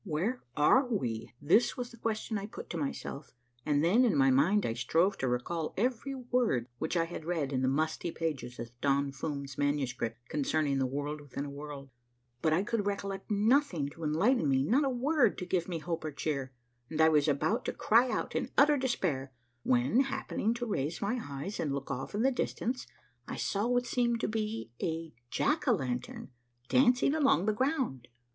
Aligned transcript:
Where 0.03 0.41
are 0.57 0.83
we? 0.87 1.35
This 1.39 1.77
was 1.77 1.91
the 1.91 1.97
question 1.97 2.35
I 2.39 2.47
put 2.47 2.71
to 2.71 2.77
myself, 2.77 3.35
and 3.67 3.83
then 3.83 4.03
in 4.03 4.15
my 4.17 4.31
mind 4.31 4.65
I 4.65 4.73
strove 4.73 5.15
to 5.19 5.27
recall 5.27 5.75
every 5.77 6.15
word 6.15 6.67
which 6.79 6.97
I 6.97 7.03
had 7.05 7.23
read 7.23 7.53
in 7.53 7.61
the 7.61 7.67
musty 7.67 8.09
pages 8.09 8.57
of 8.57 8.71
Don 8.81 9.11
Fum's 9.11 9.59
manuscript 9.59 10.17
concerning 10.27 10.79
the 10.79 10.87
World 10.87 11.21
within 11.21 11.45
a 11.45 11.51
World; 11.51 11.91
but 12.41 12.51
I 12.51 12.63
could 12.63 12.87
recollect 12.87 13.29
nothing 13.29 13.89
to 13.89 14.01
enlight 14.01 14.39
en 14.39 14.49
me, 14.49 14.63
not 14.63 14.83
a 14.83 14.89
word 14.89 15.37
to 15.37 15.45
give 15.45 15.67
me 15.69 15.77
hope 15.77 16.03
or 16.03 16.11
cheer, 16.11 16.51
and 16.89 16.99
I 16.99 17.07
was 17.09 17.27
about 17.27 17.63
to 17.65 17.71
cry 17.71 18.09
out 18.09 18.35
in 18.35 18.49
utter 18.57 18.77
despair 18.77 19.31
when, 19.61 19.99
happening 20.05 20.55
to 20.55 20.65
raise 20.65 20.99
my 20.99 21.21
eyes 21.29 21.59
and 21.59 21.71
look 21.75 21.91
off 21.91 22.15
in 22.15 22.23
the 22.23 22.31
distance, 22.31 22.87
I 23.27 23.35
saw 23.35 23.67
what 23.67 23.85
seemed 23.85 24.19
to 24.21 24.27
me 24.27 24.31
to 24.31 24.31
be 24.31 24.71
a 24.83 25.13
jack 25.29 25.67
a 25.67 25.71
lantern 25.71 26.31
dancing 26.69 27.13
along 27.13 27.41
on 27.41 27.45
the 27.45 27.53
ground. 27.53 28.07